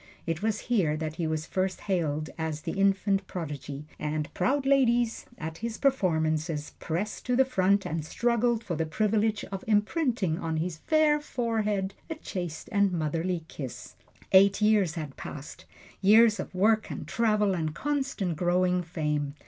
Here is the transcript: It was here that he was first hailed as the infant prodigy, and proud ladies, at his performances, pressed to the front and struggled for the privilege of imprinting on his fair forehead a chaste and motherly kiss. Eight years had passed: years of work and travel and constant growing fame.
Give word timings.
It 0.25 0.41
was 0.41 0.61
here 0.61 0.97
that 0.97 1.17
he 1.17 1.27
was 1.27 1.45
first 1.45 1.81
hailed 1.81 2.31
as 2.35 2.61
the 2.61 2.71
infant 2.71 3.27
prodigy, 3.27 3.85
and 3.99 4.33
proud 4.33 4.65
ladies, 4.65 5.27
at 5.37 5.59
his 5.59 5.77
performances, 5.77 6.73
pressed 6.79 7.23
to 7.27 7.35
the 7.35 7.45
front 7.45 7.85
and 7.85 8.03
struggled 8.03 8.63
for 8.63 8.75
the 8.75 8.87
privilege 8.87 9.45
of 9.51 9.63
imprinting 9.67 10.39
on 10.39 10.57
his 10.57 10.77
fair 10.77 11.19
forehead 11.21 11.93
a 12.09 12.15
chaste 12.15 12.67
and 12.71 12.91
motherly 12.91 13.43
kiss. 13.47 13.95
Eight 14.31 14.59
years 14.59 14.95
had 14.95 15.17
passed: 15.17 15.65
years 16.01 16.39
of 16.39 16.55
work 16.55 16.89
and 16.89 17.07
travel 17.07 17.53
and 17.53 17.75
constant 17.75 18.35
growing 18.35 18.81
fame. 18.81 19.35